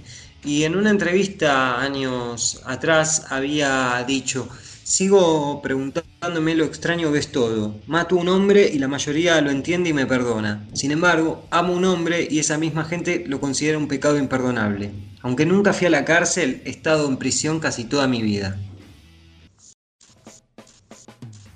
[0.45, 4.49] y en una entrevista años atrás había dicho,
[4.87, 7.75] sigo preguntándome lo extraño que es todo.
[7.89, 10.65] Mato un hombre y la mayoría lo entiende y me perdona.
[10.75, 14.93] Sin embargo, amo un hombre y esa misma gente lo considera un pecado imperdonable.
[15.23, 18.57] Aunque nunca fui a la cárcel, he estado en prisión casi toda mi vida.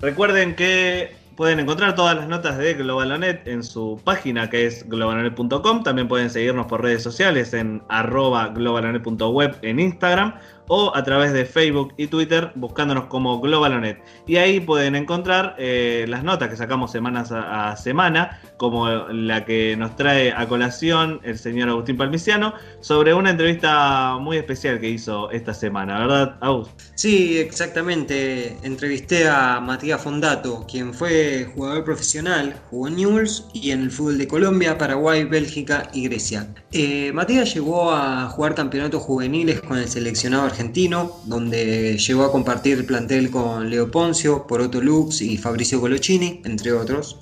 [0.01, 5.81] Recuerden que Pueden encontrar todas las notas de Globalonet en su página que es globalonet.com.
[5.81, 10.35] También pueden seguirnos por redes sociales en arroba globalonet.web en Instagram
[10.67, 14.01] o a través de Facebook y Twitter buscándonos como Globalonet.
[14.25, 19.75] Y ahí pueden encontrar eh, las notas que sacamos semanas a, semana, como la que
[19.77, 25.29] nos trae a colación el señor Agustín Palmiciano, sobre una entrevista muy especial que hizo
[25.31, 26.75] esta semana, ¿verdad, Agustín?
[26.95, 28.57] Sí, exactamente.
[28.63, 34.17] Entrevisté a Matías Fondato, quien fue jugador profesional, jugó en Newell's y en el fútbol
[34.17, 36.47] de Colombia, Paraguay, Bélgica y Grecia.
[36.71, 42.31] Eh, Matías llegó a jugar campeonatos juveniles con el seleccionado argentino argentino, donde llegó a
[42.31, 47.19] compartir el plantel con Leo Poncio, Poroto Lux y Fabricio Colochini, entre otros.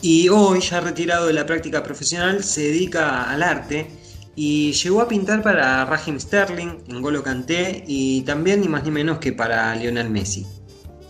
[0.00, 3.88] Y hoy, ya retirado de la práctica profesional, se dedica al arte
[4.34, 8.90] y llegó a pintar para Raheem Sterling, en Golo Kanté y también ni más ni
[8.90, 10.46] menos que para Lionel Messi.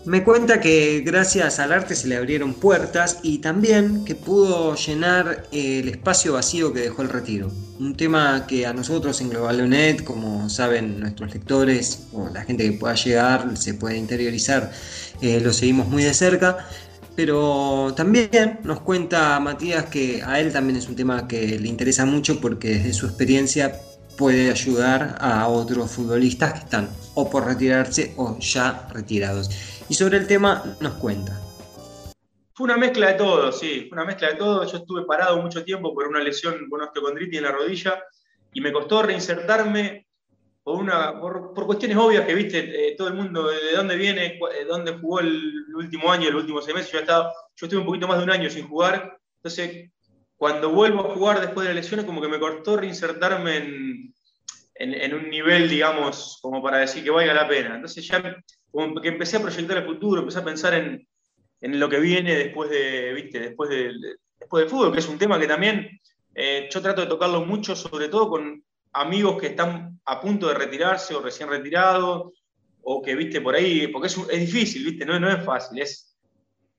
[0.05, 5.45] Me cuenta que gracias al arte se le abrieron puertas y también que pudo llenar
[5.53, 7.49] el espacio vacío que dejó el retiro.
[7.79, 12.77] Un tema que a nosotros en Globalonet, como saben nuestros lectores o la gente que
[12.77, 14.73] pueda llegar, se puede interiorizar,
[15.21, 16.67] eh, lo seguimos muy de cerca.
[17.15, 22.05] Pero también nos cuenta Matías que a él también es un tema que le interesa
[22.05, 23.79] mucho porque desde su experiencia
[24.17, 29.49] puede ayudar a otros futbolistas que están o por retirarse o ya retirados
[29.93, 31.39] y sobre el tema nos cuenta.
[32.55, 34.65] Fue una mezcla de todo, sí, fue una mezcla de todo.
[34.65, 38.03] Yo estuve parado mucho tiempo por una lesión con osteocondritis en la rodilla
[38.51, 40.07] y me costó reinsertarme
[40.63, 44.65] por, una, por, cuestiones obvias que viste eh, todo el mundo, de dónde viene, de
[44.65, 46.93] dónde jugó el, último año, el último semestre.
[46.93, 49.91] Yo, estaba, yo estuve un poquito más de un año sin jugar, entonces
[50.35, 54.13] cuando vuelvo a jugar después de la lesión, como que me costó reinsertarme en,
[54.73, 57.75] en, en, un nivel, digamos, como para decir que valga la pena.
[57.75, 58.23] Entonces ya
[58.73, 61.07] como que empecé a proyectar el futuro, empecé a pensar en,
[61.61, 63.39] lo que viene después, de, ¿viste?
[63.39, 66.01] Después, después del fútbol, que es un tema que también
[66.35, 70.55] eh, yo trato de tocarlo mucho, sobre todo con amigos que están a punto de
[70.55, 72.33] retirarse o recién retirados,
[72.81, 76.17] o que, viste, por ahí, porque es, es difícil, viste, no, no es fácil, es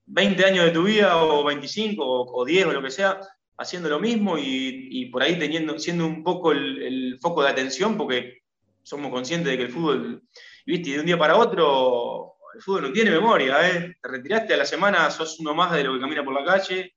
[0.07, 3.21] 20 años de tu vida o 25 o, 10 o lo que sea,
[3.57, 7.97] haciendo lo mismo y, por ahí teniendo, siendo un poco el, el, foco de atención,
[7.97, 8.43] porque
[8.83, 10.23] somos conscientes de que el fútbol
[10.65, 10.91] ¿viste?
[10.91, 13.97] De un día para otro, el fútbol no tiene memoria, ¿eh?
[14.01, 16.95] Te retiraste a la semana, sos uno más de lo que camina por la calle,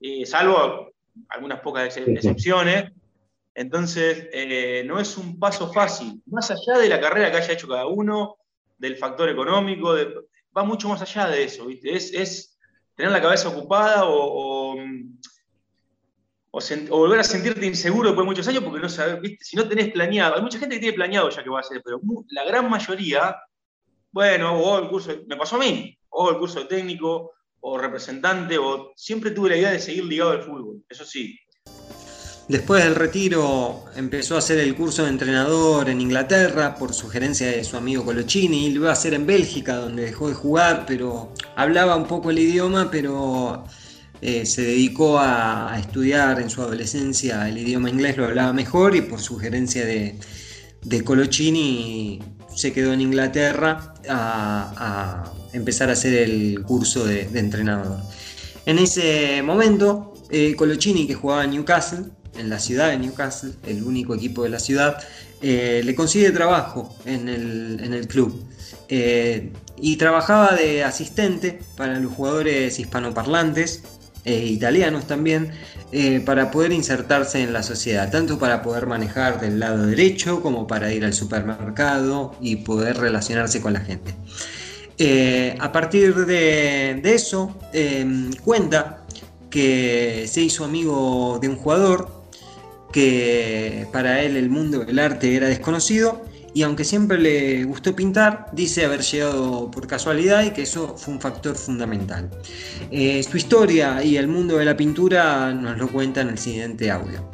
[0.00, 0.92] eh, salvo
[1.28, 2.92] algunas pocas excepciones.
[3.54, 7.68] Entonces, eh, no es un paso fácil, más allá de la carrera que haya hecho
[7.68, 8.36] cada uno,
[8.78, 9.94] del factor económico,
[10.56, 11.94] va mucho más allá de eso, ¿viste?
[11.94, 12.52] Es,
[12.94, 14.76] tener la cabeza ocupada o o,
[16.88, 19.44] volver a sentirte inseguro después de muchos años porque no sabes, ¿viste?
[19.44, 21.82] si no tenés planeado, hay mucha gente que tiene planeado ya que va a hacer,
[21.84, 23.36] pero la gran mayoría,
[24.10, 28.56] bueno, o el curso, me pasó a mí, o el curso de técnico, o representante,
[28.58, 31.38] o siempre tuve la idea de seguir ligado al fútbol, eso sí.
[32.48, 37.64] Después del retiro empezó a hacer el curso de entrenador en Inglaterra por sugerencia de
[37.64, 41.96] su amigo Colochini, lo iba a hacer en Bélgica donde dejó de jugar, pero hablaba
[41.96, 43.64] un poco el idioma, pero
[44.22, 49.02] eh, se dedicó a, estudiar en su adolescencia el idioma inglés, lo hablaba mejor y
[49.02, 50.18] por sugerencia de,
[50.82, 51.04] de
[52.54, 57.98] se quedó en Inglaterra a, empezar a hacer el curso de, entrenador.
[58.64, 62.04] En ese momento, eh, que jugaba en Newcastle,
[62.38, 64.98] en la ciudad de Newcastle, el único equipo de la ciudad,
[65.42, 68.42] eh, le consigue trabajo en el, club.
[68.88, 73.82] Eh, y trabajaba de asistente para los jugadores hispanoparlantes
[74.26, 75.52] e italianos también,
[75.92, 80.66] eh, para poder insertarse en la sociedad, tanto para poder manejar del lado derecho como
[80.66, 84.14] para ir al supermercado y poder relacionarse con la gente.
[85.58, 87.56] a partir de, de eso,
[88.42, 89.04] cuenta
[89.50, 92.16] que se hizo amigo de un jugador
[92.92, 96.22] que para él el mundo del arte era desconocido
[96.56, 101.12] y aunque siempre le gustó pintar, dice haber llegado por casualidad y que eso fue
[101.12, 102.30] un factor fundamental.
[102.90, 106.90] Eh, su historia y el mundo de la pintura nos lo cuenta en el siguiente
[106.90, 107.30] audio.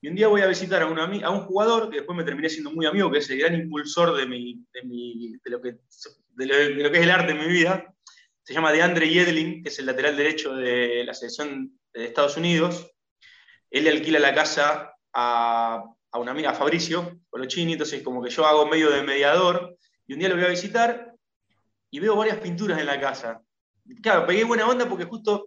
[0.00, 2.48] Y un día voy a visitar a un, a un jugador que después me terminé
[2.48, 5.78] siendo muy amigo, que es el gran impulsor de, lo, que,
[6.36, 7.96] de lo, que es el arte en mi vida.
[8.44, 12.94] Se llama DeAndre Yedlin, que es el lateral derecho de la selección de Estados Unidos
[13.74, 15.82] él le alquila la casa a,
[16.18, 20.18] una amiga, a Fabricio Colochini, entonces como que yo hago medio de mediador, y un
[20.18, 21.14] día lo voy a visitar
[21.90, 23.40] y veo varias pinturas en la casa.
[24.02, 25.46] Claro, pegué buena onda porque justo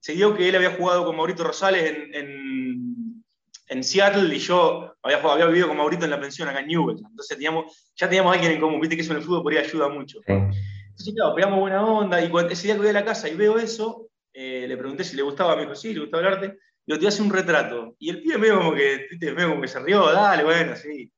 [0.00, 3.24] se dio que él había jugado con Maurito Rosales en,
[3.68, 6.96] en, Seattle y yo había, había vivido con Maurito en la pensión acá en Newell.
[6.98, 9.52] Entonces teníamos, ya teníamos a alguien en común, viste que eso en el fútbol por
[9.52, 10.20] ahí ayuda mucho.
[10.26, 13.34] Entonces, claro, pegamos buena onda y cuando, ese día que voy a la casa y
[13.34, 16.58] veo eso, eh, le pregunté si le gustaba, me dijo, sí, le gustaba el arte
[16.88, 17.94] yo te hace un retrato.
[17.98, 21.12] Y el pibe medio como que, medio como que se rió, dale, bueno, sí.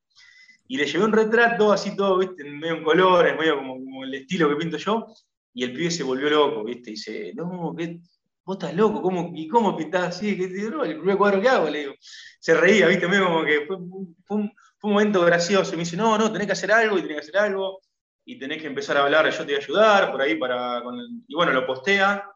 [0.66, 4.48] Y le llevé un retrato así todo, viste, medio en colores, medio como, el estilo
[4.48, 5.06] que pinto yo.
[5.54, 8.00] Y el pibe se volvió loco, viste, dice, no, ¿qué?
[8.44, 10.36] vos estás loco, ¿cómo, ¿y cómo pintás así?
[10.36, 11.94] ¿Qué, el primer cuadro que hago, le digo.
[12.40, 14.52] Se reía, viste, medio como que fue, un,
[14.82, 15.74] momento gracioso.
[15.74, 17.80] Y me dice, no, no, tenés que hacer algo y tenés que hacer algo.
[18.24, 20.82] Y tenés que empezar a hablar, yo te voy a ayudar, por ahí para...
[21.28, 22.28] y bueno, lo postea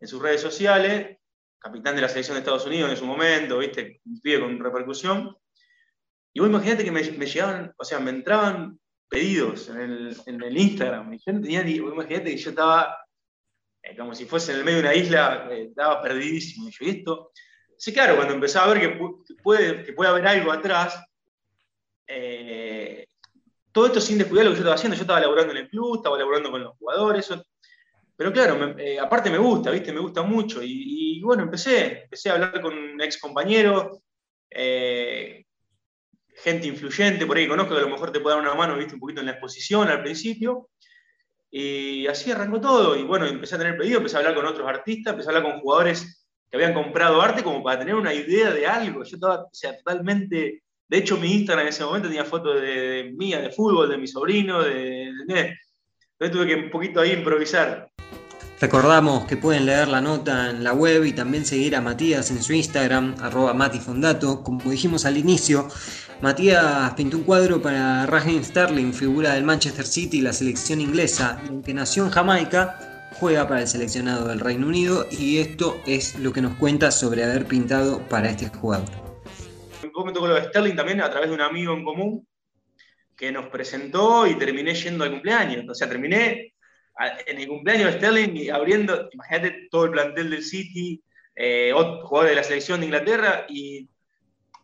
[0.00, 1.17] en sus redes sociales
[1.58, 4.00] capitán de la selección de Estados Unidos en su momento, ¿viste?
[4.04, 5.36] Un pibe con repercusión.
[6.32, 9.80] Y vos imaginate que me, llegaban, o sea, me entraban pedidos en
[10.26, 11.12] el, Instagram.
[11.12, 12.96] Y imaginate que yo estaba
[13.82, 16.68] eh, como si fuese en el medio de una isla, eh, estaba perdidísimo.
[16.68, 17.32] Y yo, ¿y esto?
[17.76, 19.00] Sí, claro, cuando empezaba a ver que,
[19.42, 21.00] puede, que puede haber algo atrás,
[22.06, 23.06] eh,
[23.72, 24.96] todo esto sin descuidar lo que yo estaba haciendo.
[24.96, 27.32] Yo estaba laburando en el club, estaba laburando con los jugadores,
[28.18, 29.92] pero claro, eh, aparte me gusta, ¿viste?
[29.92, 30.60] Me gusta mucho.
[30.60, 34.00] Y, bueno, empecé, empecé a hablar con ex compañeros,
[34.50, 35.44] eh,
[36.34, 38.94] gente influyente, por ahí conozco que a lo mejor te puede dar una mano, ¿viste?
[38.94, 40.68] Un poquito en la exposición al principio.
[41.48, 42.96] Y así arrancó todo.
[42.96, 45.52] Y bueno, empecé a tener pedido, empecé a hablar con otros artistas, empecé a hablar
[45.52, 49.04] con jugadores que habían comprado arte como para tener una idea de algo.
[49.04, 50.64] Yo estaba, o sea, totalmente.
[50.88, 54.08] De hecho, mi Instagram en ese momento tenía fotos de, mía, de fútbol, de mi
[54.08, 55.56] sobrino, de.
[56.20, 57.90] Entonces tuve que un poquito ahí improvisar.
[58.60, 62.42] Recordamos que pueden leer la nota en la web y también seguir a Matías en
[62.42, 64.42] su Instagram, arroba matifondato.
[64.42, 65.68] Como dijimos al inicio,
[66.20, 71.40] Matías pintó un cuadro para Raheem Sterling, figura del Manchester City y la selección inglesa,
[71.44, 76.18] y aunque nació en Jamaica, juega para el seleccionado del Reino Unido y esto es
[76.18, 78.88] lo que nos cuenta sobre haber pintado para este jugador.
[79.94, 82.27] Un me tocó lo de Sterling también a través de un amigo en común
[83.18, 85.68] que nos presentó y terminé yendo al cumpleaños.
[85.68, 86.54] O sea, terminé
[87.26, 91.02] en el cumpleaños de Sterling y abriendo, imagínate todo el plantel del City,
[91.34, 93.88] eh, jugadores de la selección de Inglaterra, y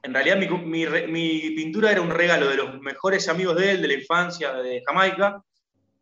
[0.03, 3.95] en realidad mi, pintura era un regalo de los mejores amigos de él, de la
[3.95, 5.43] infancia, de Jamaica,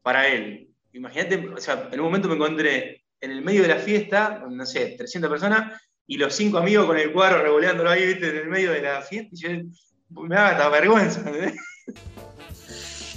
[0.02, 0.68] para él.
[0.92, 4.66] Imagínate, o sea, en un momento me encontré en el medio de la fiesta, no
[4.66, 8.28] sé, 300 personas, y los cinco amigos con el cuadro revoleándolo ahí, ¿viste?
[8.28, 9.48] en el medio de la fiesta, y yo
[10.22, 11.24] me daba hasta vergüenza.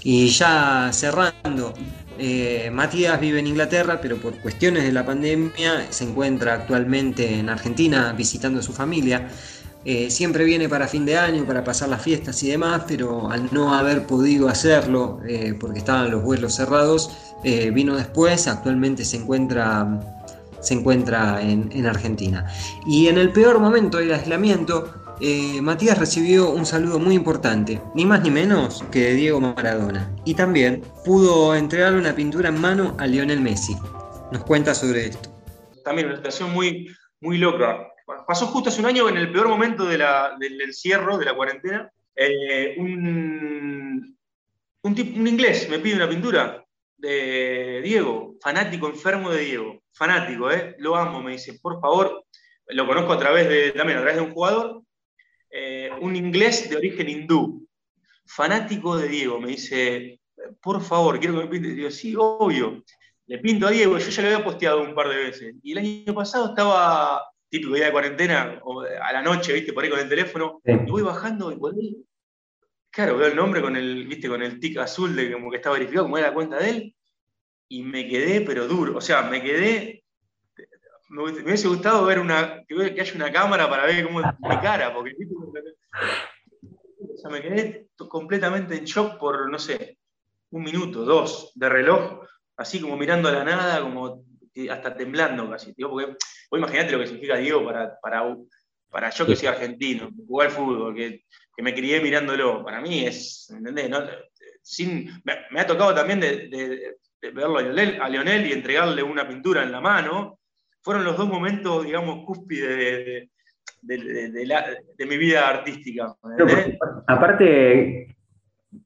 [0.06, 1.74] Y ya cerrando,
[2.20, 7.50] eh, Matías vive en Inglaterra, pero por cuestiones de la pandemia se encuentra actualmente en
[7.50, 9.28] Argentina visitando a su familia.
[9.84, 13.50] Eh, siempre viene para fin de año, para pasar las fiestas y demás, pero al
[13.52, 17.10] no haber podido hacerlo eh, porque estaban los vuelos cerrados,
[17.74, 19.88] vino después, actualmente se encuentra,
[20.62, 22.48] se encuentra en, en Argentina.
[22.88, 28.06] Y en el peor momento del aislamiento, eh, Matías recibió un saludo muy importante, ni
[28.06, 32.96] más ni menos que de Diego Maradona, y también pudo entregarle una pintura en mano
[33.00, 33.76] a Lionel Messi.
[34.32, 35.30] Nos cuenta sobre esto.
[35.84, 36.88] También una situación muy,
[37.22, 37.88] muy loca.
[38.28, 41.92] Pasó justo hace un año en el peor momento del encierro, de la cuarentena.
[42.16, 44.18] Eh, un,
[44.84, 46.64] un inglés me pide una pintura
[46.98, 49.82] de Diego, fanático, enfermo de Diego.
[49.92, 50.76] Fanático, ¿eh?
[50.80, 52.26] Lo amo, me dice, por favor,
[52.68, 54.82] lo conozco a través de, también a través de un jugador,
[55.50, 57.68] eh, un inglés de origen hindú.
[58.26, 60.20] fanático de Diego, me dice,
[60.62, 61.70] por favor, quiero que me pinte.
[61.70, 62.84] Digo, sí, obvio.
[63.28, 65.56] Le pinto a Diego, yo ya lo había posteado un par de veces.
[65.64, 68.62] Y el año pasado estaba, típico día de cuarentena,
[69.02, 71.98] a la noche, viste, por ahí con el teléfono, y voy bajando y ahí,
[72.92, 75.72] claro, veo el nombre con el, viste, con el tic azul de como que está
[75.72, 76.96] verificado, como era la cuenta de él,
[77.68, 78.98] y me quedé, pero duro.
[78.98, 80.05] O sea, me quedé.
[81.24, 84.94] Me, hubiese gustado ver una, que, haya una cámara para ver cómo es mi cara,
[84.94, 85.16] porque
[87.14, 89.98] o sea, me quedé completamente en shock por, no sé,
[90.52, 92.22] un minuto, dos de reloj,
[92.58, 94.24] así como mirando a la nada, como
[94.70, 95.74] hasta temblando casi.
[95.74, 96.16] porque
[96.50, 98.36] vos imaginate lo que significa Diego para, para,
[98.90, 102.64] para yo que soy argentino, que jugué al fútbol, que, que, me crié mirándolo.
[102.64, 103.92] Para mí es, ¿entendés?
[104.62, 109.82] sin, me, ha tocado también de, verlo a Lionel, y entregarle una pintura en la
[109.82, 110.40] mano.
[110.86, 113.28] Fueron los dos momentos, digamos, cúspide
[113.82, 116.16] de, mi vida artística.
[117.08, 118.16] aparte,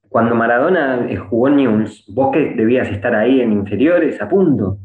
[0.07, 4.77] cuando Maradona eh, jugó en News, vos que debías estar ahí en inferiores, a punto.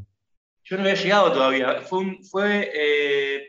[0.65, 1.83] Yo no había llegado todavía.
[1.83, 3.49] Fue, fue eh,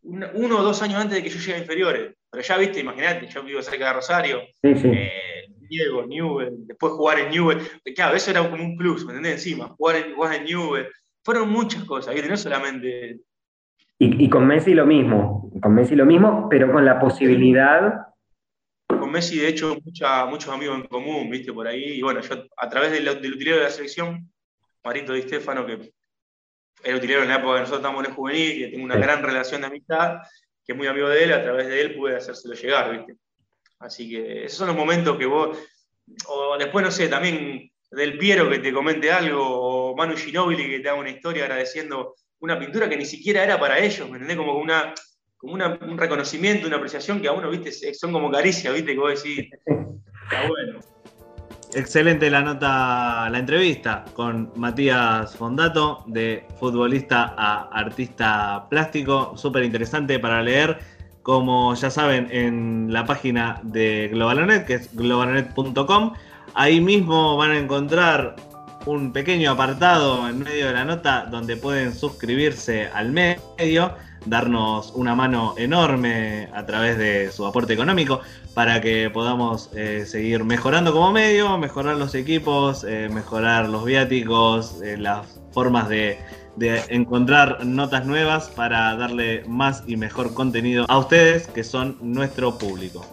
[0.00, 2.14] uno o dos años antes de que yo llegue a inferiores.
[2.30, 4.40] Pero ya viste, imagínate, yo vivo cerca de Rosario.
[4.62, 5.10] Eh,
[5.68, 7.58] Diego, Newell, después jugar en Newell.
[7.94, 9.34] Claro, eso era como un plus, ¿me entendés?
[9.34, 10.88] Encima, jugar en, jugar en Newell.
[11.24, 13.20] Fueron muchas cosas, no solamente.
[13.98, 18.14] Y, y, con Messi lo mismo, con Messi lo mismo, pero con la posibilidad
[18.86, 19.76] con Messi, de hecho,
[20.28, 21.84] muchos amigos en común, viste, por ahí.
[21.84, 24.30] Y bueno, yo a través del, del utilero de la selección,
[24.84, 25.92] Marito Di Stefano, que
[26.82, 29.22] era utilero en la época que nosotros estábamos en el juvenil, que tengo una gran
[29.22, 30.18] relación de amistad,
[30.64, 33.16] que es muy amigo de él, a través de él pude hacérselo llegar, viste.
[33.78, 35.58] Así que esos son los momentos que vos,
[36.26, 40.80] o después, no sé, también del Piero que te comente algo, o Manu Ginóbili que
[40.80, 44.36] te haga una historia agradeciendo una pintura que ni siquiera era para ellos, ¿me entendés?
[44.36, 44.94] Como una,
[45.36, 49.22] como un reconocimiento, una apreciación que a uno, viste, son como caricias, viste, que vos
[49.22, 50.80] decís, está bueno.
[51.74, 60.20] Excelente la nota, la entrevista con Matías Fondato, de futbolista a artista plástico, súper interesante
[60.20, 60.78] para leer.
[61.22, 66.12] Como ya saben, en la página de Globalonet, que es globalonet.com,
[66.54, 68.36] ahí mismo van a encontrar
[68.86, 73.94] un pequeño apartado en medio de la nota donde pueden suscribirse al medio
[74.26, 78.20] darnos una mano enorme a través de su aporte económico
[78.54, 84.80] para que podamos eh, seguir mejorando como medio, mejorar los equipos, eh, mejorar los viáticos,
[84.82, 86.18] eh, las formas de,
[86.56, 92.58] de encontrar notas nuevas para darle más y mejor contenido a ustedes que son nuestro
[92.58, 93.04] público.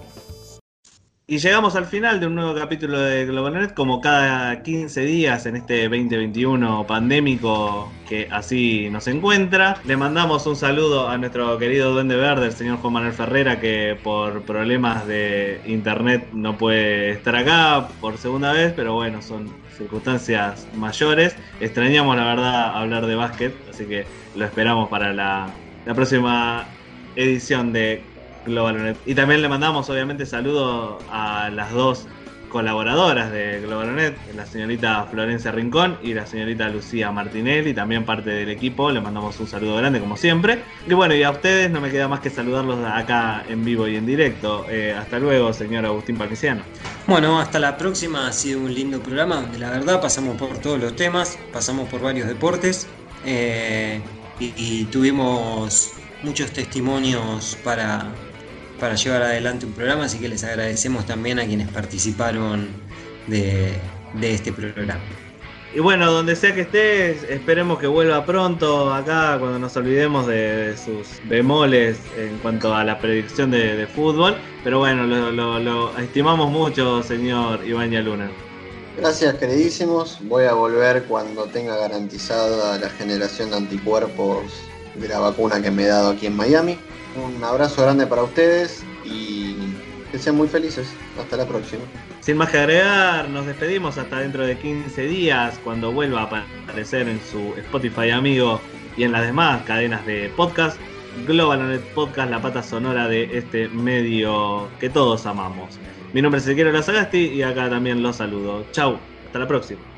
[1.31, 5.55] Y llegamos al final de un nuevo capítulo de GlobalNet, como cada 15 días en
[5.55, 9.77] este 2021 pandémico que así nos encuentra.
[9.85, 13.97] Le mandamos un saludo a nuestro querido Duende Verde, el señor Juan Manuel Ferrera, que
[14.03, 20.67] por problemas de internet no puede estar acá por segunda vez, pero bueno, son circunstancias
[20.75, 21.37] mayores.
[21.61, 24.05] Extrañamos la verdad hablar de básquet, así que
[24.35, 25.49] lo esperamos para la,
[25.85, 26.65] la próxima
[27.15, 28.10] edición de
[28.45, 28.97] GlobalNet.
[29.05, 32.07] Y también le mandamos obviamente saludos a las dos
[32.51, 38.49] colaboradoras de GlobalNet, la señorita Florencia Rincón y la señorita Lucía Martinelli, también parte del
[38.49, 40.61] equipo, le mandamos un saludo grande como siempre.
[40.87, 43.95] Y bueno, y a ustedes no me queda más que saludarlos acá en vivo y
[43.95, 44.65] en directo.
[44.69, 46.61] Eh, hasta luego, señor Agustín Parmiciano.
[47.07, 50.79] Bueno, hasta la próxima, ha sido un lindo programa donde la verdad pasamos por todos
[50.79, 52.87] los temas, pasamos por varios deportes
[53.25, 54.01] eh,
[54.39, 58.11] y tuvimos muchos testimonios para,
[58.81, 62.67] para llevar adelante un programa, así que les agradecemos también a quienes participaron
[63.27, 63.79] de,
[64.23, 64.99] este programa.
[65.73, 70.75] Y bueno, donde sea que estés, esperemos que vuelva pronto acá cuando nos olvidemos de,
[70.83, 74.35] sus bemoles en cuanto a la predicción de, fútbol.
[74.63, 78.31] Pero bueno, lo, estimamos mucho, señor Iván Luna.
[78.97, 80.17] Gracias, queridísimos.
[80.23, 84.43] Voy a volver cuando tenga garantizada la generación de anticuerpos
[84.95, 86.79] de la vacuna que me he dado aquí en Miami.
[87.15, 89.55] Un abrazo grande para ustedes y
[90.11, 90.87] que sean muy felices.
[91.19, 91.83] Hasta la próxima.
[92.21, 97.07] Sin más que agregar, nos despedimos hasta dentro de 15 días cuando vuelva a aparecer
[97.07, 98.61] en su Spotify amigo
[98.95, 100.79] y en las demás cadenas de podcast.
[101.27, 105.77] Global Podcast, la pata sonora de este medio que todos amamos.
[106.13, 108.65] Mi nombre es Ezequiel Lazagasti y acá también los saludo.
[108.71, 109.90] Chau, hasta la próxima.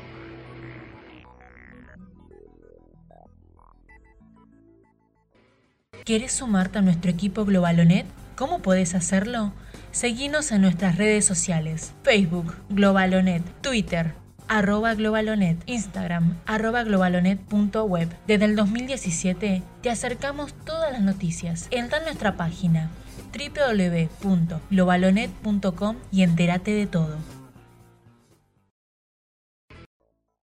[6.04, 8.04] ¿Quieres sumarte a nuestro equipo Globalonet?
[8.36, 9.54] ¿Cómo puedes hacerlo?
[9.90, 14.12] Seguinos en nuestras redes sociales, Facebook, Globalonet, Twitter,
[14.46, 18.10] arroba globalonet, Instagram, arroba globalonet.web.
[18.26, 21.68] Desde el 2017 te acercamos todas las noticias.
[21.70, 22.90] Entra en nuestra página
[23.32, 27.16] www.globalonet.com y entérate de todo.